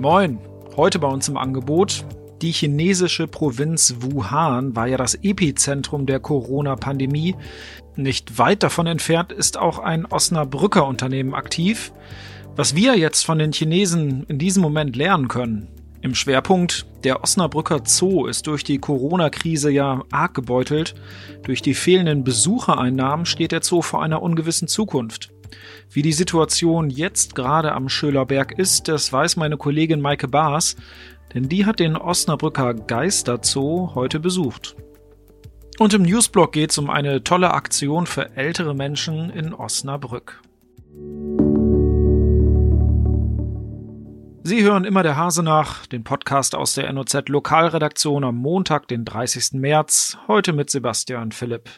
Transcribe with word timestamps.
Moin, 0.00 0.38
heute 0.78 0.98
bei 0.98 1.08
uns 1.08 1.28
im 1.28 1.36
Angebot. 1.36 2.06
Die 2.40 2.52
chinesische 2.52 3.26
Provinz 3.26 3.96
Wuhan 4.00 4.74
war 4.74 4.86
ja 4.86 4.96
das 4.96 5.14
Epizentrum 5.14 6.06
der 6.06 6.20
Corona-Pandemie. 6.20 7.36
Nicht 7.96 8.38
weit 8.38 8.62
davon 8.62 8.86
entfernt 8.86 9.30
ist 9.30 9.58
auch 9.58 9.78
ein 9.78 10.06
Osnabrücker 10.06 10.86
Unternehmen 10.86 11.34
aktiv. 11.34 11.92
Was 12.56 12.74
wir 12.74 12.96
jetzt 12.96 13.26
von 13.26 13.38
den 13.38 13.52
Chinesen 13.52 14.24
in 14.24 14.38
diesem 14.38 14.62
Moment 14.62 14.96
lernen 14.96 15.28
können. 15.28 15.68
Im 16.00 16.14
Schwerpunkt, 16.14 16.86
der 17.04 17.22
Osnabrücker 17.22 17.82
Zoo 17.84 18.24
ist 18.24 18.46
durch 18.46 18.64
die 18.64 18.78
Corona-Krise 18.78 19.70
ja 19.70 20.02
arg 20.10 20.32
gebeutelt. 20.32 20.94
Durch 21.42 21.60
die 21.60 21.74
fehlenden 21.74 22.24
Besuchereinnahmen 22.24 23.26
steht 23.26 23.52
der 23.52 23.62
Zoo 23.62 23.82
vor 23.82 24.02
einer 24.02 24.22
ungewissen 24.22 24.66
Zukunft. 24.66 25.30
Wie 25.90 26.02
die 26.02 26.12
Situation 26.12 26.90
jetzt 26.90 27.34
gerade 27.34 27.72
am 27.72 27.88
Schölerberg 27.88 28.58
ist, 28.58 28.88
das 28.88 29.12
weiß 29.12 29.36
meine 29.36 29.56
Kollegin 29.56 30.00
Maike 30.00 30.28
Baas, 30.28 30.76
denn 31.34 31.48
die 31.48 31.66
hat 31.66 31.80
den 31.80 31.96
Osnabrücker 31.96 32.74
Geisterzoo 32.74 33.94
heute 33.94 34.20
besucht. 34.20 34.76
Und 35.78 35.94
im 35.94 36.02
Newsblog 36.02 36.52
geht 36.52 36.72
es 36.72 36.78
um 36.78 36.90
eine 36.90 37.24
tolle 37.24 37.52
Aktion 37.52 38.06
für 38.06 38.36
ältere 38.36 38.74
Menschen 38.74 39.30
in 39.30 39.54
Osnabrück. 39.54 40.42
Sie 44.42 44.62
hören 44.62 44.84
immer 44.84 45.02
der 45.02 45.16
Hase 45.16 45.42
nach, 45.42 45.86
den 45.86 46.02
Podcast 46.02 46.54
aus 46.54 46.74
der 46.74 46.92
NOZ 46.92 47.28
Lokalredaktion 47.28 48.24
am 48.24 48.36
Montag, 48.36 48.88
den 48.88 49.04
30. 49.04 49.52
März, 49.60 50.18
heute 50.28 50.52
mit 50.52 50.70
Sebastian 50.70 51.30
Philipp. 51.30 51.70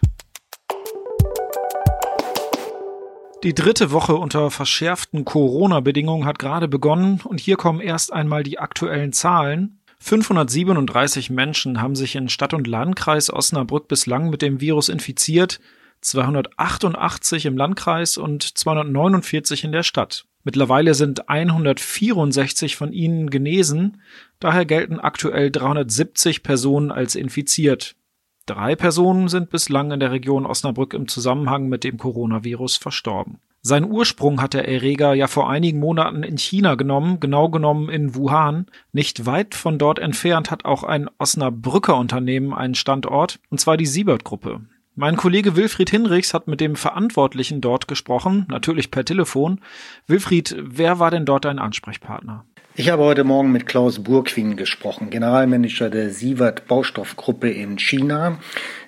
Die 3.43 3.55
dritte 3.55 3.91
Woche 3.91 4.15
unter 4.15 4.53
verschärften 4.53 5.25
Corona-Bedingungen 5.25 6.27
hat 6.27 6.39
gerade 6.39 6.69
begonnen 6.69 7.21
und 7.25 7.41
hier 7.41 7.57
kommen 7.57 7.81
erst 7.81 8.13
einmal 8.13 8.45
die 8.45 8.61
aktuellen 8.61 9.13
Zahlen. 9.13 9.81
537 9.99 11.29
Menschen 11.29 11.83
haben 11.83 11.97
sich 11.97 12.15
in 12.15 12.29
Stadt 12.29 12.55
und 12.55 12.69
Landkreis 12.69 13.33
Osnabrück 13.33 13.89
bislang 13.89 14.31
mit 14.31 14.43
dem 14.43 14.61
Virus 14.61 14.89
infiziert, 14.89 15.59
288 16.03 17.47
im 17.47 17.57
Landkreis 17.57 18.17
und 18.17 18.45
249 18.45 19.65
in 19.65 19.73
der 19.73 19.83
Stadt. 19.83 20.25
Mittlerweile 20.45 20.95
sind 20.95 21.29
164 21.29 22.77
von 22.77 22.93
ihnen 22.93 23.29
genesen, 23.29 24.03
daher 24.39 24.67
gelten 24.67 25.01
aktuell 25.01 25.51
370 25.51 26.45
Personen 26.45 26.93
als 26.93 27.17
infiziert. 27.17 27.97
Drei 28.47 28.75
Personen 28.75 29.29
sind 29.29 29.51
bislang 29.51 29.93
in 29.93 30.01
der 30.01 30.11
Region 30.11 30.47
Osnabrück 30.47 30.95
im 30.95 31.07
Zusammenhang 31.07 31.69
mit 31.69 31.85
dem 31.85 31.97
Coronavirus 31.97 32.77
verstorben. 32.77 33.39
Seinen 33.65 33.89
Ursprung 33.89 34.43
hat 34.43 34.55
der 34.55 34.67
Erreger 34.67 35.15
ja 35.15 35.29
vor 35.29 35.49
einigen 35.49 35.79
Monaten 35.79 36.25
in 36.25 36.37
China 36.37 36.75
genommen, 36.75 37.21
genau 37.21 37.49
genommen 37.49 37.89
in 37.89 38.17
Wuhan. 38.17 38.67
Nicht 38.93 39.25
weit 39.25 39.55
von 39.55 39.79
dort 39.79 40.01
entfernt 40.01 40.51
hat 40.51 40.65
auch 40.65 40.83
ein 40.83 41.09
Osnabrücker 41.19 41.97
Unternehmen 41.97 42.53
einen 42.53 42.75
Standort, 42.75 43.39
und 43.51 43.61
zwar 43.61 43.77
die 43.77 43.87
Siebert-Gruppe. 43.87 44.63
Mein 44.97 45.17
Kollege 45.17 45.55
Wilfried 45.55 45.91
Hinrichs 45.91 46.35
hat 46.35 46.49
mit 46.49 46.61
dem 46.61 46.75
Verantwortlichen 46.75 47.61
dort 47.61 47.87
gesprochen, 47.87 48.47
natürlich 48.49 48.91
per 48.91 49.05
Telefon. 49.05 49.61
Wilfried, 50.09 50.57
wer 50.59 50.99
war 50.99 51.13
denn 51.13 51.25
dort 51.25 51.45
dein 51.45 51.61
Ansprechpartner? 51.61 52.45
Ich 52.75 52.89
habe 52.89 53.03
heute 53.03 53.23
Morgen 53.23 53.53
mit 53.53 53.67
Klaus 53.67 54.03
Burquin 54.03 54.57
gesprochen, 54.57 55.11
Generalmanager 55.11 55.91
der 55.91 56.09
Sievert 56.09 56.67
Baustoffgruppe 56.69 57.51
in 57.51 57.79
China. 57.79 58.39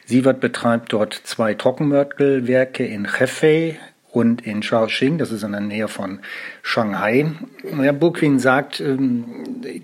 Sievert 0.07 0.41
betreibt 0.41 0.95
dort 0.95 1.13
zwei 1.13 1.53
Trockenmörtelwerke 1.53 2.87
in 2.87 3.19
Hefei 3.19 3.79
und 4.11 4.41
in 4.47 4.63
Shaoxing, 4.63 5.19
das 5.19 5.31
ist 5.31 5.43
in 5.43 5.53
der 5.53 5.61
Nähe 5.61 5.89
von 5.89 6.21
Shanghai. 6.63 7.33
Herr 7.79 7.93
Burquin 7.93 8.39
sagt, 8.39 8.81
ähm, 8.81 9.27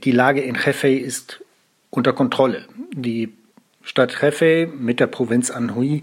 die 0.03 0.13
Lage 0.13 0.41
in 0.41 0.55
Hefei 0.55 0.95
ist 0.95 1.45
unter 1.91 2.15
Kontrolle. 2.15 2.65
Die 2.95 3.35
Stadt 3.83 4.21
Hefei 4.21 4.69
mit 4.79 5.01
der 5.01 5.07
Provinz 5.07 5.51
Anhui 5.51 6.03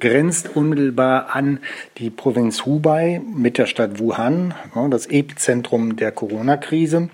grenzt 0.00 0.56
unmittelbar 0.56 1.36
an 1.36 1.60
die 1.98 2.10
Provinz 2.10 2.64
Hubei 2.64 3.20
mit 3.34 3.58
der 3.58 3.66
Stadt 3.66 3.98
Wuhan, 3.98 4.54
das 4.90 5.06
Epizentrum 5.06 5.96
der 5.96 6.10
Corona-Krise. 6.10 7.10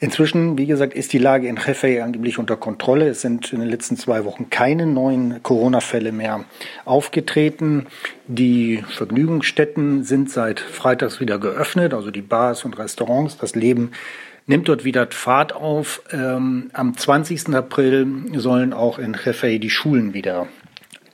Inzwischen, 0.00 0.58
wie 0.58 0.66
gesagt, 0.66 0.94
ist 0.94 1.12
die 1.12 1.18
Lage 1.18 1.46
in 1.46 1.64
Hefei 1.64 2.02
angeblich 2.02 2.38
unter 2.38 2.56
Kontrolle. 2.56 3.08
Es 3.08 3.20
sind 3.20 3.52
in 3.52 3.60
den 3.60 3.68
letzten 3.68 3.96
zwei 3.96 4.24
Wochen 4.24 4.50
keine 4.50 4.86
neuen 4.86 5.42
Corona-Fälle 5.42 6.10
mehr 6.10 6.44
aufgetreten. 6.84 7.86
Die 8.26 8.82
Vergnügungsstätten 8.88 10.04
sind 10.04 10.30
seit 10.30 10.58
Freitags 10.60 11.20
wieder 11.20 11.38
geöffnet, 11.38 11.94
also 11.94 12.10
die 12.10 12.22
Bars 12.22 12.64
und 12.64 12.78
Restaurants. 12.78 13.38
Das 13.38 13.54
Leben 13.54 13.92
nimmt 14.46 14.68
dort 14.68 14.84
wieder 14.84 15.06
Fahrt 15.10 15.52
auf. 15.54 16.02
Ähm, 16.12 16.70
am 16.72 16.96
20. 16.96 17.54
April 17.54 18.06
sollen 18.34 18.72
auch 18.72 18.98
in 18.98 19.14
Hefei 19.14 19.58
die 19.58 19.70
Schulen 19.70 20.14
wieder 20.14 20.48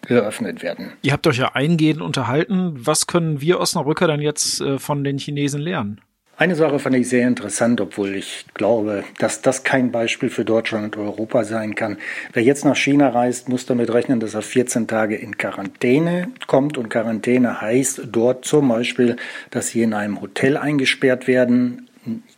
geöffnet 0.07 0.63
werden. 0.63 0.93
Ihr 1.03 1.13
habt 1.13 1.27
euch 1.27 1.39
ja 1.39 1.53
eingehend 1.55 2.01
unterhalten. 2.01 2.75
Was 2.75 3.07
können 3.07 3.41
wir 3.41 3.61
Osnabrücker 3.61 4.07
dann 4.07 4.21
jetzt 4.21 4.61
äh, 4.61 4.79
von 4.79 5.05
den 5.05 5.19
Chinesen 5.19 5.61
lernen? 5.61 6.01
Eine 6.41 6.55
Sache 6.55 6.79
fand 6.79 6.97
ich 6.97 7.07
sehr 7.07 7.29
interessant, 7.29 7.83
obwohl 7.83 8.15
ich 8.15 8.47
glaube, 8.55 9.05
dass 9.19 9.43
das 9.43 9.63
kein 9.63 9.93
Beispiel 9.93 10.31
für 10.31 10.47
Deutschland 10.47 10.97
und 10.97 11.03
Europa 11.05 11.45
sein 11.45 11.75
kann. 11.75 11.99
Wer 12.33 12.43
jetzt 12.43 12.65
nach 12.65 12.77
China 12.77 13.11
reist, 13.11 13.51
muss 13.51 13.67
damit 13.67 13.93
rechnen, 13.93 14.21
dass 14.21 14.33
er 14.33 14.41
14 14.41 14.89
Tage 14.89 15.17
in 15.17 15.37
Quarantäne 15.37 16.29
kommt. 16.47 16.79
Und 16.79 16.89
Quarantäne 16.89 17.61
heißt 17.61 18.05
dort 18.11 18.47
zum 18.47 18.69
Beispiel, 18.69 19.17
dass 19.51 19.69
sie 19.69 19.83
in 19.83 19.93
einem 19.93 20.23
Hotel 20.23 20.57
eingesperrt 20.57 21.27
werden, 21.27 21.90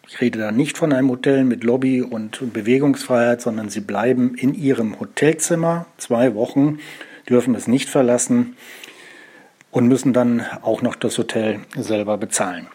ich 0.09 0.21
rede 0.21 0.39
da 0.39 0.53
nicht 0.53 0.77
von 0.77 0.93
einem 0.93 1.11
Hotel 1.11 1.45
mit 1.45 1.65
Lobby 1.65 2.03
und 2.03 2.53
Bewegungsfreiheit, 2.53 3.41
sondern 3.41 3.69
sie 3.69 3.81
bleiben 3.81 4.34
in 4.34 4.55
ihrem 4.55 4.99
Hotelzimmer 4.99 5.87
zwei 5.99 6.34
Wochen, 6.34 6.78
dürfen 7.28 7.55
es 7.55 7.69
nicht 7.69 7.89
verlassen 7.89 8.56
und 9.71 9.89
müssen 9.89 10.12
dann 10.12 10.45
auch 10.62 10.83
noch 10.83 10.97
das 10.97 11.17
Hotel 11.19 11.61
selber 11.77 12.19
bezahlen. 12.19 12.67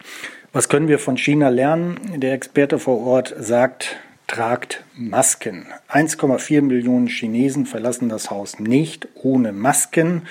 Was 0.52 0.68
können 0.68 0.88
wir 0.88 0.98
von 0.98 1.18
China 1.18 1.50
lernen? 1.50 1.98
Der 2.16 2.32
Experte 2.32 2.78
vor 2.78 3.00
Ort 3.06 3.34
sagt, 3.38 3.96
tragt 4.26 4.84
Masken. 4.94 5.66
1,4 5.90 6.62
Millionen 6.62 7.06
Chinesen 7.06 7.66
verlassen 7.66 8.08
das 8.08 8.30
Haus 8.30 8.58
nicht 8.58 9.08
ohne 9.14 9.52
Masken. 9.52 10.22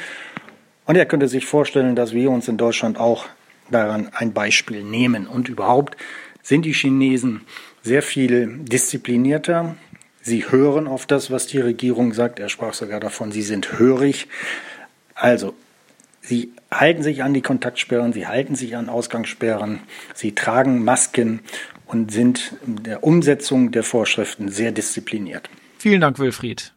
Und 0.86 0.96
er 0.96 1.06
könnte 1.06 1.28
sich 1.28 1.46
vorstellen, 1.46 1.96
dass 1.96 2.14
wir 2.14 2.32
uns 2.32 2.48
in 2.48 2.58
Deutschland 2.58 3.00
auch 3.00 3.26
daran 3.70 4.10
ein 4.14 4.34
Beispiel 4.34 4.84
nehmen. 4.84 5.28
Und 5.28 5.50
überhaupt 5.50 5.98
sind 6.48 6.64
die 6.64 6.72
Chinesen 6.72 7.42
sehr 7.84 8.02
viel 8.02 8.60
disziplinierter. 8.60 9.76
Sie 10.22 10.50
hören 10.50 10.88
auf 10.88 11.06
das, 11.06 11.30
was 11.30 11.46
die 11.46 11.60
Regierung 11.60 12.14
sagt. 12.14 12.40
Er 12.40 12.48
sprach 12.48 12.74
sogar 12.74 13.02
davon, 13.02 13.34
sie 13.34 13.42
sind 13.42 13.80
hörig. 13.80 14.30
Also, 15.14 15.56
sie 16.22 16.54
halten 16.72 17.04
sich 17.04 17.22
an 17.22 17.34
die 17.34 17.42
Kontaktsperren, 17.42 18.14
sie 18.14 18.28
halten 18.28 18.56
sich 18.56 18.78
an 18.78 18.88
Ausgangssperren, 18.88 19.80
sie 20.14 20.36
tragen 20.36 20.86
Masken 20.86 21.42
und 21.86 22.14
sind 22.14 22.54
in 22.66 22.82
der 22.84 23.04
Umsetzung 23.04 23.72
der 23.72 23.84
Vorschriften 23.84 24.48
sehr 24.48 24.72
diszipliniert. 24.72 25.50
Vielen 25.80 26.00
Dank, 26.00 26.18
Wilfried. 26.18 26.74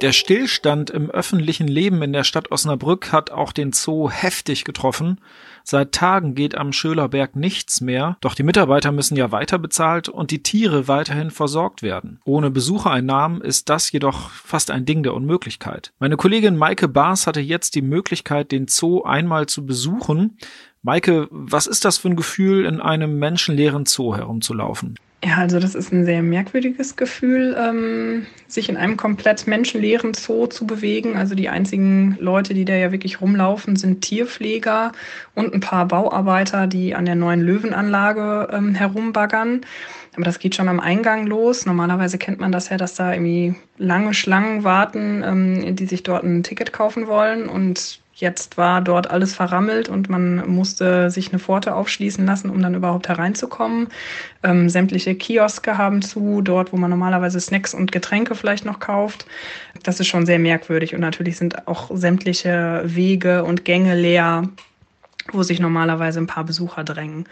Der 0.00 0.12
Stillstand 0.12 0.90
im 0.90 1.08
öffentlichen 1.08 1.68
Leben 1.68 2.02
in 2.02 2.12
der 2.12 2.24
Stadt 2.24 2.50
Osnabrück 2.50 3.12
hat 3.12 3.30
auch 3.30 3.52
den 3.52 3.72
Zoo 3.72 4.10
heftig 4.10 4.64
getroffen. 4.64 5.20
Seit 5.62 5.92
Tagen 5.92 6.34
geht 6.34 6.56
am 6.56 6.72
Schölerberg 6.72 7.36
nichts 7.36 7.80
mehr, 7.80 8.18
doch 8.20 8.34
die 8.34 8.42
Mitarbeiter 8.42 8.92
müssen 8.92 9.16
ja 9.16 9.30
weiter 9.30 9.58
bezahlt 9.58 10.08
und 10.08 10.30
die 10.30 10.42
Tiere 10.42 10.88
weiterhin 10.88 11.30
versorgt 11.30 11.82
werden. 11.82 12.20
Ohne 12.24 12.50
Besuchereinnahmen 12.50 13.40
ist 13.40 13.70
das 13.70 13.90
jedoch 13.92 14.30
fast 14.30 14.70
ein 14.70 14.84
Ding 14.84 15.04
der 15.04 15.14
Unmöglichkeit. 15.14 15.92
Meine 16.00 16.16
Kollegin 16.16 16.56
Maike 16.56 16.88
Baas 16.88 17.26
hatte 17.26 17.40
jetzt 17.40 17.76
die 17.76 17.82
Möglichkeit, 17.82 18.52
den 18.52 18.66
Zoo 18.68 19.04
einmal 19.04 19.46
zu 19.46 19.64
besuchen. 19.64 20.36
Maike, 20.82 21.28
was 21.30 21.66
ist 21.66 21.84
das 21.84 21.98
für 21.98 22.08
ein 22.08 22.16
Gefühl, 22.16 22.66
in 22.66 22.80
einem 22.80 23.18
menschenleeren 23.18 23.86
Zoo 23.86 24.14
herumzulaufen? 24.14 24.96
Ja, 25.26 25.38
also 25.38 25.58
das 25.58 25.74
ist 25.74 25.90
ein 25.90 26.04
sehr 26.04 26.22
merkwürdiges 26.22 26.96
Gefühl, 26.96 27.56
ähm, 27.58 28.26
sich 28.46 28.68
in 28.68 28.76
einem 28.76 28.98
komplett 28.98 29.46
menschenleeren 29.46 30.12
Zoo 30.12 30.48
zu 30.48 30.66
bewegen. 30.66 31.16
Also 31.16 31.34
die 31.34 31.48
einzigen 31.48 32.18
Leute, 32.20 32.52
die 32.52 32.66
da 32.66 32.74
ja 32.74 32.92
wirklich 32.92 33.22
rumlaufen, 33.22 33.76
sind 33.76 34.02
Tierpfleger 34.02 34.92
und 35.34 35.54
ein 35.54 35.60
paar 35.60 35.88
Bauarbeiter, 35.88 36.66
die 36.66 36.94
an 36.94 37.06
der 37.06 37.14
neuen 37.14 37.40
Löwenanlage 37.40 38.48
ähm, 38.52 38.74
herumbaggern. 38.74 39.62
Aber 40.14 40.24
das 40.24 40.38
geht 40.38 40.56
schon 40.56 40.68
am 40.68 40.78
Eingang 40.78 41.26
los. 41.26 41.64
Normalerweise 41.64 42.18
kennt 42.18 42.40
man 42.40 42.52
das 42.52 42.68
ja, 42.68 42.76
dass 42.76 42.94
da 42.94 43.14
irgendwie 43.14 43.54
lange 43.78 44.12
Schlangen 44.12 44.62
warten, 44.62 45.22
ähm, 45.24 45.74
die 45.74 45.86
sich 45.86 46.02
dort 46.02 46.24
ein 46.24 46.42
Ticket 46.42 46.74
kaufen 46.74 47.06
wollen. 47.06 47.48
Und 47.48 48.03
Jetzt 48.16 48.56
war 48.56 48.80
dort 48.80 49.10
alles 49.10 49.34
verrammelt 49.34 49.88
und 49.88 50.08
man 50.08 50.48
musste 50.48 51.10
sich 51.10 51.30
eine 51.30 51.40
Pforte 51.40 51.74
aufschließen 51.74 52.24
lassen, 52.24 52.48
um 52.48 52.62
dann 52.62 52.76
überhaupt 52.76 53.08
hereinzukommen. 53.08 53.88
Ähm, 54.44 54.68
sämtliche 54.68 55.16
Kioske 55.16 55.78
haben 55.78 56.00
zu, 56.00 56.40
dort, 56.40 56.72
wo 56.72 56.76
man 56.76 56.90
normalerweise 56.90 57.40
Snacks 57.40 57.74
und 57.74 57.90
Getränke 57.90 58.36
vielleicht 58.36 58.64
noch 58.64 58.78
kauft. 58.78 59.26
Das 59.82 59.98
ist 59.98 60.06
schon 60.06 60.26
sehr 60.26 60.38
merkwürdig 60.38 60.94
und 60.94 61.00
natürlich 61.00 61.36
sind 61.38 61.66
auch 61.66 61.90
sämtliche 61.92 62.82
Wege 62.84 63.42
und 63.42 63.64
Gänge 63.64 63.96
leer, 63.96 64.48
wo 65.32 65.42
sich 65.42 65.58
normalerweise 65.58 66.20
ein 66.20 66.28
paar 66.28 66.44
Besucher 66.44 66.84
drängen. 66.84 67.26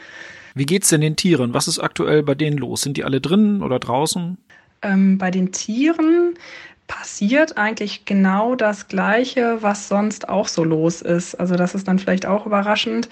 Wie 0.56 0.66
geht's 0.66 0.88
denn 0.88 1.00
den 1.00 1.14
Tieren? 1.14 1.54
Was 1.54 1.68
ist 1.68 1.78
aktuell 1.78 2.24
bei 2.24 2.34
denen 2.34 2.58
los? 2.58 2.82
Sind 2.82 2.96
die 2.96 3.04
alle 3.04 3.20
drinnen 3.20 3.62
oder 3.62 3.78
draußen? 3.78 4.36
Ähm, 4.82 5.16
bei 5.16 5.30
den 5.30 5.52
Tieren 5.52 6.34
passiert 6.92 7.56
eigentlich 7.56 8.04
genau 8.04 8.54
das 8.54 8.86
Gleiche, 8.86 9.62
was 9.62 9.88
sonst 9.88 10.28
auch 10.28 10.46
so 10.46 10.62
los 10.62 11.00
ist. 11.00 11.34
Also 11.34 11.54
das 11.54 11.74
ist 11.74 11.88
dann 11.88 11.98
vielleicht 11.98 12.26
auch 12.26 12.44
überraschend. 12.44 13.08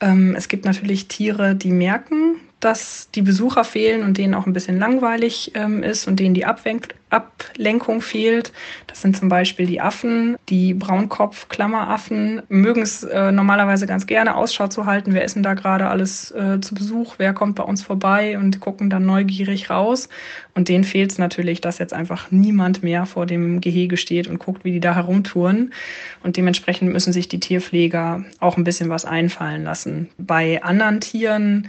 Ähm, 0.00 0.34
es 0.36 0.48
gibt 0.48 0.64
natürlich 0.64 1.06
Tiere, 1.06 1.54
die 1.54 1.70
merken, 1.70 2.36
dass 2.58 3.08
die 3.14 3.22
Besucher 3.22 3.62
fehlen 3.62 4.02
und 4.02 4.18
denen 4.18 4.34
auch 4.34 4.46
ein 4.46 4.52
bisschen 4.52 4.78
langweilig 4.80 5.52
ähm, 5.54 5.84
ist 5.84 6.08
und 6.08 6.18
denen 6.18 6.34
die 6.34 6.44
Abwen 6.44 6.80
Ablenkung 7.10 8.00
fehlt. 8.00 8.52
Das 8.86 9.02
sind 9.02 9.16
zum 9.16 9.28
Beispiel 9.28 9.66
die 9.66 9.80
Affen, 9.80 10.36
die 10.48 10.74
Braunkopf-Klammeraffen, 10.74 12.42
mögen 12.48 12.82
es 12.82 13.02
äh, 13.02 13.32
normalerweise 13.32 13.86
ganz 13.86 14.06
gerne 14.06 14.36
Ausschau 14.36 14.68
zu 14.68 14.86
halten, 14.86 15.12
wer 15.14 15.24
ist 15.24 15.36
denn 15.36 15.42
da 15.42 15.54
gerade 15.54 15.88
alles 15.88 16.30
äh, 16.30 16.60
zu 16.60 16.74
Besuch, 16.74 17.14
wer 17.18 17.32
kommt 17.32 17.56
bei 17.56 17.64
uns 17.64 17.82
vorbei 17.82 18.38
und 18.38 18.60
gucken 18.60 18.90
dann 18.90 19.06
neugierig 19.06 19.70
raus. 19.70 20.08
Und 20.54 20.68
denen 20.68 20.84
fehlt 20.84 21.12
es 21.12 21.18
natürlich, 21.18 21.60
dass 21.60 21.78
jetzt 21.78 21.92
einfach 21.92 22.30
niemand 22.30 22.82
mehr 22.82 23.06
vor 23.06 23.26
dem 23.26 23.60
Gehege 23.60 23.96
steht 23.96 24.28
und 24.28 24.38
guckt, 24.38 24.64
wie 24.64 24.72
die 24.72 24.80
da 24.80 24.94
herumtouren. 24.94 25.72
Und 26.22 26.36
dementsprechend 26.36 26.92
müssen 26.92 27.12
sich 27.12 27.28
die 27.28 27.40
Tierpfleger 27.40 28.24
auch 28.40 28.56
ein 28.56 28.64
bisschen 28.64 28.90
was 28.90 29.04
einfallen 29.04 29.64
lassen. 29.64 30.10
Bei 30.18 30.62
anderen 30.62 31.00
Tieren 31.00 31.68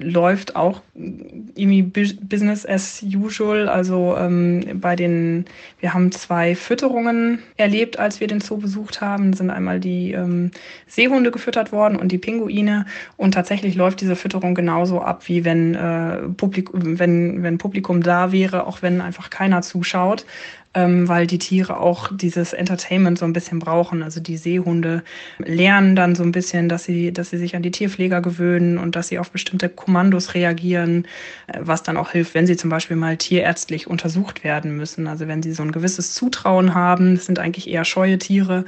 läuft 0.00 0.56
auch 0.56 0.80
irgendwie 0.94 1.82
Business 1.82 2.66
as 2.66 3.02
usual. 3.02 3.68
Also 3.68 4.16
ähm, 4.16 4.81
bei 4.82 4.96
den, 4.96 5.46
wir 5.80 5.94
haben 5.94 6.12
zwei 6.12 6.54
Fütterungen 6.54 7.38
erlebt, 7.56 7.98
als 7.98 8.20
wir 8.20 8.26
den 8.26 8.42
Zoo 8.42 8.58
besucht 8.58 9.00
haben. 9.00 9.32
Sind 9.32 9.48
einmal 9.48 9.80
die 9.80 10.12
ähm, 10.12 10.50
Seehunde 10.86 11.30
gefüttert 11.30 11.72
worden 11.72 11.96
und 11.96 12.12
die 12.12 12.18
Pinguine. 12.18 12.84
Und 13.16 13.32
tatsächlich 13.32 13.74
läuft 13.74 14.02
diese 14.02 14.16
Fütterung 14.16 14.54
genauso 14.54 15.00
ab, 15.00 15.28
wie 15.28 15.46
wenn, 15.46 15.74
äh, 15.74 16.28
Publikum, 16.36 16.98
wenn, 16.98 17.42
wenn 17.42 17.56
Publikum 17.56 18.02
da 18.02 18.30
wäre, 18.32 18.66
auch 18.66 18.82
wenn 18.82 19.00
einfach 19.00 19.30
keiner 19.30 19.62
zuschaut 19.62 20.26
ähm, 20.74 21.08
weil 21.08 21.26
die 21.26 21.38
Tiere 21.38 21.78
auch 21.78 22.10
dieses 22.14 22.52
Entertainment 22.52 23.18
so 23.18 23.24
ein 23.24 23.32
bisschen 23.32 23.58
brauchen. 23.58 24.02
Also 24.02 24.20
die 24.20 24.36
Seehunde 24.36 25.02
lernen 25.38 25.96
dann 25.96 26.14
so 26.14 26.22
ein 26.22 26.32
bisschen, 26.32 26.68
dass 26.68 26.84
sie, 26.84 27.12
dass 27.12 27.30
sie 27.30 27.38
sich 27.38 27.54
an 27.56 27.62
die 27.62 27.70
Tierpfleger 27.70 28.22
gewöhnen 28.22 28.78
und 28.78 28.96
dass 28.96 29.08
sie 29.08 29.18
auf 29.18 29.30
bestimmte 29.30 29.68
Kommandos 29.68 30.34
reagieren, 30.34 31.06
äh, 31.46 31.58
was 31.60 31.82
dann 31.82 31.96
auch 31.96 32.10
hilft, 32.10 32.34
wenn 32.34 32.46
sie 32.46 32.56
zum 32.56 32.70
Beispiel 32.70 32.96
mal 32.96 33.16
tierärztlich 33.16 33.86
untersucht 33.86 34.44
werden 34.44 34.76
müssen. 34.76 35.06
Also 35.06 35.28
wenn 35.28 35.42
sie 35.42 35.52
so 35.52 35.62
ein 35.62 35.72
gewisses 35.72 36.14
Zutrauen 36.14 36.74
haben, 36.74 37.16
das 37.16 37.26
sind 37.26 37.38
eigentlich 37.38 37.68
eher 37.68 37.84
scheue 37.84 38.18
Tiere, 38.18 38.64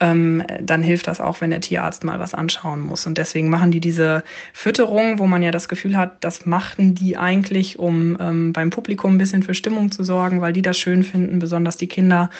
ähm, 0.00 0.42
dann 0.60 0.82
hilft 0.82 1.06
das 1.06 1.20
auch, 1.20 1.40
wenn 1.40 1.50
der 1.50 1.60
Tierarzt 1.60 2.04
mal 2.04 2.18
was 2.18 2.34
anschauen 2.34 2.80
muss. 2.80 3.06
Und 3.06 3.18
deswegen 3.18 3.50
machen 3.50 3.70
die 3.70 3.80
diese 3.80 4.24
Fütterung, 4.52 5.18
wo 5.18 5.26
man 5.26 5.42
ja 5.42 5.50
das 5.50 5.68
Gefühl 5.68 5.96
hat, 5.96 6.24
das 6.24 6.46
machten 6.46 6.94
die 6.94 7.16
eigentlich, 7.18 7.78
um 7.78 8.16
ähm, 8.18 8.52
beim 8.52 8.70
Publikum 8.70 9.14
ein 9.14 9.18
bisschen 9.18 9.42
für 9.42 9.54
Stimmung 9.54 9.92
zu 9.92 10.02
sorgen, 10.02 10.40
weil 10.40 10.54
die 10.54 10.62
das 10.62 10.78
schön 10.78 11.04
finden, 11.04 11.38
besonders 11.38 11.76
die 11.76 11.86
Kinder. 11.86 12.30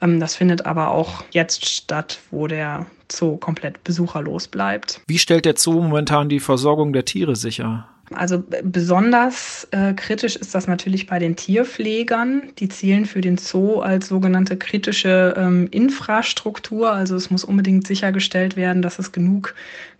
Ähm, 0.00 0.18
das 0.18 0.34
findet 0.34 0.64
aber 0.64 0.90
auch 0.90 1.24
jetzt 1.30 1.66
statt, 1.66 2.20
wo 2.30 2.46
der 2.46 2.86
Zoo 3.12 3.36
komplett 3.36 3.84
besucherlos 3.84 4.48
bleibt. 4.48 5.00
Wie 5.06 5.18
stellt 5.18 5.44
der 5.44 5.56
Zoo 5.56 5.82
momentan 5.82 6.28
die 6.28 6.40
Versorgung 6.40 6.92
der 6.92 7.04
Tiere 7.04 7.36
sicher? 7.36 7.86
Also 8.12 8.42
besonders 8.64 9.68
äh, 9.70 9.94
kritisch 9.94 10.34
ist 10.34 10.54
das 10.54 10.66
natürlich 10.66 11.06
bei 11.06 11.20
den 11.20 11.36
Tierpflegern. 11.36 12.42
Die 12.58 12.68
zählen 12.68 13.06
für 13.06 13.20
den 13.20 13.38
Zoo 13.38 13.80
als 13.80 14.08
sogenannte 14.08 14.56
kritische 14.56 15.34
ähm, 15.36 15.68
Infrastruktur. 15.70 16.92
Also 16.92 17.14
es 17.14 17.30
muss 17.30 17.44
unbedingt 17.44 17.86
sichergestellt 17.86 18.56
werden, 18.56 18.82
dass 18.82 18.98
es 18.98 19.12
genug 19.12 19.54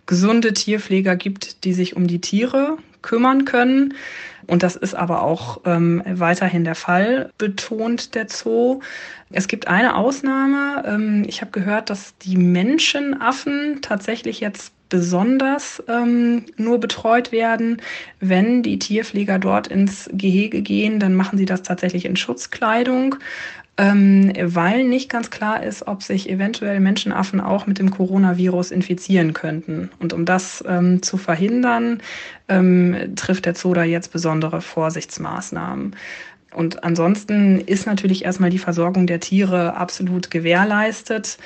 gesunde 0.07 0.51
Tierpfleger 0.51 1.15
gibt, 1.15 1.63
die 1.63 1.73
sich 1.73 1.95
um 1.95 2.07
die 2.07 2.19
Tiere 2.19 2.77
kümmern 3.01 3.45
können. 3.45 3.93
Und 4.45 4.61
das 4.63 4.75
ist 4.75 4.93
aber 4.93 5.23
auch 5.23 5.61
ähm, 5.65 6.03
weiterhin 6.05 6.65
der 6.65 6.75
Fall, 6.75 7.31
betont 7.37 8.13
der 8.13 8.27
Zoo. 8.27 8.81
Es 9.29 9.47
gibt 9.47 9.69
eine 9.69 9.95
Ausnahme. 9.95 10.83
Ähm, 10.85 11.23
ich 11.27 11.39
habe 11.39 11.51
gehört, 11.51 11.89
dass 11.89 12.17
die 12.17 12.35
Menschenaffen 12.35 13.81
tatsächlich 13.81 14.41
jetzt 14.41 14.73
besonders 14.91 15.81
ähm, 15.87 16.43
nur 16.57 16.79
betreut 16.79 17.31
werden. 17.31 17.81
Wenn 18.19 18.61
die 18.61 18.77
Tierpfleger 18.77 19.39
dort 19.39 19.67
ins 19.67 20.07
Gehege 20.13 20.61
gehen, 20.61 20.99
dann 20.99 21.15
machen 21.15 21.39
sie 21.39 21.45
das 21.45 21.63
tatsächlich 21.63 22.05
in 22.05 22.17
Schutzkleidung, 22.17 23.15
ähm, 23.77 24.33
weil 24.39 24.83
nicht 24.83 25.09
ganz 25.09 25.31
klar 25.31 25.63
ist, 25.63 25.87
ob 25.87 26.03
sich 26.03 26.29
eventuell 26.29 26.81
Menschenaffen 26.81 27.39
auch 27.39 27.65
mit 27.67 27.79
dem 27.79 27.89
Coronavirus 27.89 28.71
infizieren 28.71 29.33
könnten. 29.33 29.89
Und 29.99 30.11
um 30.11 30.25
das 30.25 30.63
ähm, 30.67 31.01
zu 31.01 31.17
verhindern, 31.17 32.01
ähm, 32.49 33.15
trifft 33.15 33.45
der 33.45 33.55
Zoo 33.55 33.73
da 33.73 33.83
jetzt 33.83 34.11
besondere 34.11 34.59
Vorsichtsmaßnahmen. 34.61 35.95
Und 36.53 36.83
ansonsten 36.83 37.61
ist 37.61 37.85
natürlich 37.85 38.25
erstmal 38.25 38.49
die 38.49 38.57
Versorgung 38.57 39.07
der 39.07 39.19
Tiere 39.19 39.75
absolut 39.75 40.31
gewährleistet. 40.31 41.37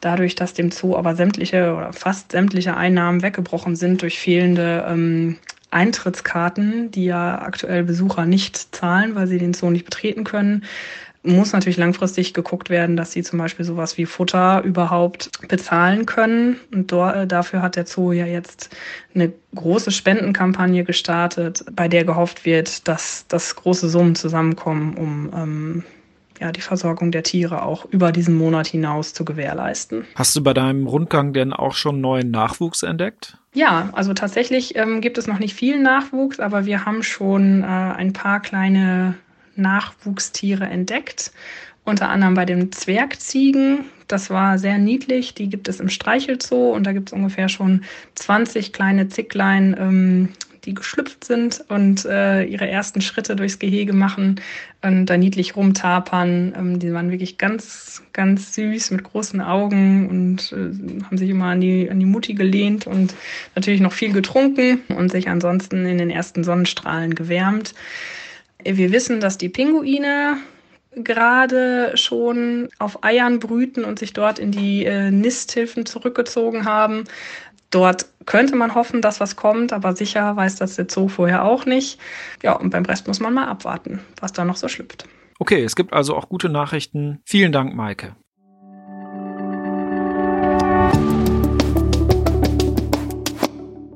Dadurch, 0.00 0.34
dass 0.34 0.54
dem 0.54 0.70
Zoo 0.70 0.96
aber 0.96 1.16
sämtliche 1.16 1.74
oder 1.74 1.92
fast 1.92 2.32
sämtliche 2.32 2.76
Einnahmen 2.76 3.22
weggebrochen 3.22 3.76
sind 3.76 4.02
durch 4.02 4.18
fehlende 4.18 4.84
ähm, 4.88 5.38
Eintrittskarten, 5.70 6.90
die 6.90 7.06
ja 7.06 7.40
aktuell 7.40 7.82
Besucher 7.82 8.26
nicht 8.26 8.74
zahlen, 8.74 9.14
weil 9.14 9.26
sie 9.26 9.38
den 9.38 9.54
Zoo 9.54 9.70
nicht 9.70 9.84
betreten 9.84 10.24
können, 10.24 10.64
muss 11.22 11.52
natürlich 11.52 11.76
langfristig 11.76 12.34
geguckt 12.34 12.68
werden, 12.68 12.96
dass 12.96 13.12
sie 13.12 13.22
zum 13.22 13.38
Beispiel 13.38 13.64
sowas 13.64 13.96
wie 13.96 14.06
Futter 14.06 14.62
überhaupt 14.62 15.30
bezahlen 15.48 16.06
können. 16.06 16.56
Und 16.72 16.92
äh, 16.92 17.26
dafür 17.26 17.62
hat 17.62 17.76
der 17.76 17.86
Zoo 17.86 18.12
ja 18.12 18.26
jetzt 18.26 18.74
eine 19.14 19.32
große 19.54 19.92
Spendenkampagne 19.92 20.84
gestartet, 20.84 21.64
bei 21.72 21.88
der 21.88 22.04
gehofft 22.04 22.44
wird, 22.44 22.88
dass, 22.88 23.26
dass 23.28 23.54
große 23.54 23.88
Summen 23.88 24.14
zusammenkommen, 24.14 24.94
um 24.96 25.30
ähm, 25.34 25.84
ja, 26.40 26.50
die 26.50 26.60
Versorgung 26.60 27.12
der 27.12 27.22
Tiere 27.22 27.62
auch 27.62 27.84
über 27.84 28.10
diesen 28.10 28.34
Monat 28.34 28.66
hinaus 28.66 29.14
zu 29.14 29.24
gewährleisten. 29.24 30.04
Hast 30.16 30.34
du 30.34 30.42
bei 30.42 30.52
deinem 30.52 30.88
Rundgang 30.88 31.32
denn 31.32 31.52
auch 31.52 31.74
schon 31.74 32.00
neuen 32.00 32.32
Nachwuchs 32.32 32.82
entdeckt? 32.82 33.38
Ja, 33.54 33.90
also 33.92 34.12
tatsächlich 34.12 34.76
ähm, 34.76 35.00
gibt 35.00 35.18
es 35.18 35.26
noch 35.26 35.38
nicht 35.38 35.54
viel 35.54 35.78
Nachwuchs, 35.80 36.40
aber 36.40 36.66
wir 36.66 36.84
haben 36.84 37.02
schon 37.02 37.62
äh, 37.62 37.66
ein 37.66 38.12
paar 38.12 38.40
kleine 38.40 39.14
Nachwuchstiere 39.56 40.64
entdeckt. 40.64 41.32
Unter 41.84 42.10
anderem 42.10 42.34
bei 42.34 42.44
den 42.44 42.70
Zwergziegen. 42.70 43.86
Das 44.06 44.30
war 44.30 44.58
sehr 44.58 44.78
niedlich. 44.78 45.34
Die 45.34 45.48
gibt 45.48 45.68
es 45.68 45.80
im 45.80 45.88
Streichelzoo 45.88 46.72
und 46.72 46.84
da 46.84 46.92
gibt 46.92 47.08
es 47.08 47.12
ungefähr 47.12 47.48
schon 47.48 47.82
20 48.14 48.72
kleine 48.72 49.08
Zicklein, 49.08 49.74
ähm, 49.78 50.28
die 50.64 50.74
geschlüpft 50.74 51.24
sind 51.24 51.64
und 51.68 52.04
äh, 52.04 52.44
ihre 52.44 52.68
ersten 52.68 53.00
Schritte 53.00 53.34
durchs 53.34 53.58
Gehege 53.58 53.92
machen 53.92 54.40
und 54.80 55.06
da 55.06 55.16
niedlich 55.16 55.56
rumtapern. 55.56 56.54
Ähm, 56.56 56.78
die 56.78 56.92
waren 56.92 57.10
wirklich 57.10 57.36
ganz, 57.36 58.02
ganz 58.12 58.54
süß 58.54 58.92
mit 58.92 59.02
großen 59.02 59.40
Augen 59.40 60.08
und 60.08 60.52
äh, 60.52 61.04
haben 61.04 61.18
sich 61.18 61.30
immer 61.30 61.46
an 61.46 61.60
die, 61.60 61.90
an 61.90 61.98
die 61.98 62.06
Mutti 62.06 62.34
gelehnt 62.34 62.86
und 62.86 63.14
natürlich 63.56 63.80
noch 63.80 63.92
viel 63.92 64.12
getrunken 64.12 64.82
und 64.96 65.10
sich 65.10 65.28
ansonsten 65.28 65.84
in 65.84 65.98
den 65.98 66.10
ersten 66.10 66.44
Sonnenstrahlen 66.44 67.14
gewärmt. 67.14 67.74
Wir 68.64 68.92
wissen, 68.92 69.20
dass 69.20 69.38
die 69.38 69.48
Pinguine 69.48 70.36
gerade 70.94 71.96
schon 71.96 72.68
auf 72.78 73.02
Eiern 73.02 73.38
brüten 73.38 73.84
und 73.84 73.98
sich 73.98 74.12
dort 74.12 74.38
in 74.38 74.52
die 74.52 74.84
äh, 74.84 75.10
Nisthilfen 75.10 75.86
zurückgezogen 75.86 76.64
haben. 76.64 77.04
Dort 77.70 78.06
könnte 78.26 78.54
man 78.54 78.74
hoffen, 78.74 79.00
dass 79.00 79.18
was 79.18 79.36
kommt, 79.36 79.72
aber 79.72 79.96
sicher 79.96 80.36
weiß 80.36 80.56
das 80.56 80.76
der 80.76 80.86
Zoo 80.90 81.08
vorher 81.08 81.44
auch 81.44 81.64
nicht. 81.64 81.98
Ja, 82.42 82.52
und 82.52 82.70
beim 82.70 82.84
Rest 82.84 83.08
muss 83.08 83.20
man 83.20 83.32
mal 83.32 83.48
abwarten, 83.48 84.00
was 84.20 84.32
da 84.32 84.44
noch 84.44 84.56
so 84.56 84.68
schlüpft. 84.68 85.08
Okay, 85.38 85.64
es 85.64 85.74
gibt 85.74 85.92
also 85.92 86.14
auch 86.14 86.28
gute 86.28 86.50
Nachrichten. 86.50 87.20
Vielen 87.24 87.50
Dank, 87.50 87.74
Maike. 87.74 88.14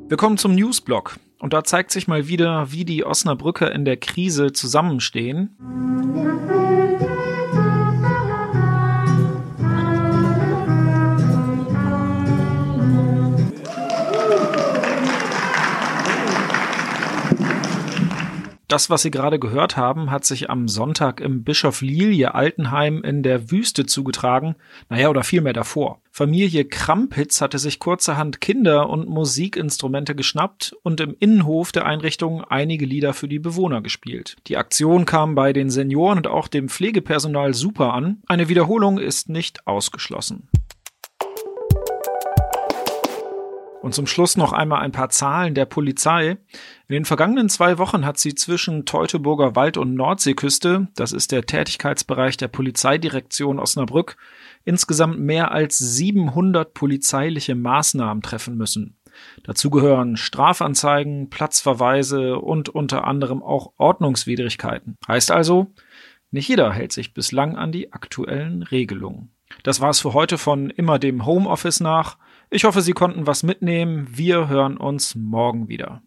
Wir 0.09 0.17
kommen 0.17 0.39
zum 0.39 0.55
Newsblock. 0.55 1.19
Und 1.41 1.53
da 1.53 1.65
zeigt 1.65 1.91
sich 1.91 2.07
mal 2.07 2.29
wieder, 2.29 2.71
wie 2.71 2.85
die 2.85 3.05
Osnabrücker 3.05 3.73
in 3.73 3.85
der 3.85 3.97
Krise 3.97 4.53
zusammenstehen. 4.53 5.57
Das, 18.77 18.91
was 18.91 19.01
Sie 19.01 19.11
gerade 19.11 19.39
gehört 19.39 19.79
haben, 19.79 20.11
hat 20.11 20.27
sich 20.27 20.51
am 20.51 20.69
Sonntag 20.69 21.23
im 21.23 21.45
Bischof 21.45 21.81
Lilie 21.81 22.35
Altenheim 22.35 23.03
in 23.05 23.23
der 23.23 23.51
Wüste 23.51 23.87
zugetragen. 23.87 24.55
Naja, 24.91 25.09
oder 25.09 25.25
vielmehr 25.25 25.55
davor. 25.55 26.03
Familie 26.11 26.67
Krampitz 26.67 27.41
hatte 27.41 27.59
sich 27.59 27.79
kurzerhand 27.79 28.43
Kinder 28.43 28.91
und 28.91 29.09
Musikinstrumente 29.09 30.15
geschnappt 30.15 30.77
und 30.83 31.01
im 31.01 31.17
Innenhof 31.19 31.73
der 31.73 31.87
Einrichtung 31.87 32.45
einige 32.45 32.85
Lieder 32.85 33.15
für 33.15 33.29
die 33.29 33.39
Bewohner 33.39 33.81
gespielt. 33.81 34.37
Die 34.47 34.59
Aktion 34.59 35.07
kam 35.07 35.35
bei 35.35 35.55
den 35.55 35.71
Senioren 35.71 36.19
und 36.19 36.27
auch 36.27 36.47
dem 36.47 36.69
Pflegepersonal 36.69 37.55
super 37.55 37.95
an. 37.95 38.19
Eine 38.27 38.51
Wiederholung 38.51 38.99
ist 38.99 39.31
nicht 39.31 39.67
ausgeschlossen. 39.67 40.49
Und 43.87 43.93
zum 43.93 44.09
Schluss 44.09 44.37
noch 44.37 44.53
einmal 44.53 44.81
ein 44.83 44.91
paar 44.91 45.11
Zahlen 45.11 45.55
der 45.55 45.65
Polizei. 45.65 46.31
In 46.89 46.93
den 46.93 47.05
vergangenen 47.05 47.49
zwei 47.49 47.79
Wochen 47.79 48.05
hat 48.05 48.19
sie 48.19 48.35
zwischen 48.35 48.85
Teutoburger 48.85 49.55
Wald 49.55 49.77
und 49.77 49.95
Nordseeküste, 49.95 50.89
das 50.97 51.13
ist 51.13 51.31
der 51.31 51.47
Tätigkeitsbereich 51.47 52.37
der 52.37 52.49
Polizeidirektion 52.49 53.61
Osnabrück, 53.61 54.17
insgesamt 54.65 55.21
mehr 55.21 55.53
als 55.53 55.79
700 55.79 56.75
polizeiliche 56.75 57.55
Maßnahmen 57.55 58.25
treffen 58.25 58.57
müssen. 58.57 58.97
Dazu 59.45 59.71
gehören 59.71 60.17
Strafanzeigen, 60.17 61.31
Platzverweise 61.31 62.41
und 62.41 62.69
unter 62.69 63.05
anderem 63.05 63.41
auch 63.41 63.73
Ordnungswidrigkeiten. 63.77 64.97
Heißt 65.07 65.31
also, 65.31 65.69
nicht 66.33 66.49
jeder 66.49 66.73
hält 66.73 66.91
sich 66.91 67.15
bislang 67.15 67.55
an 67.55 67.71
die 67.71 67.93
aktuellen 67.93 68.65
Regelungen. 68.65 69.31
Das 69.63 69.81
war's 69.81 70.01
für 70.01 70.13
heute 70.13 70.39
von 70.39 70.71
immer 70.71 70.99
dem 70.99 71.25
Homeoffice 71.25 71.79
nach. 71.79 72.19
Ich 72.49 72.65
hoffe, 72.65 72.81
Sie 72.81 72.93
konnten 72.93 73.27
was 73.27 73.43
mitnehmen. 73.43 74.07
Wir 74.11 74.49
hören 74.49 74.77
uns 74.77 75.15
morgen 75.17 75.69
wieder. 75.69 76.03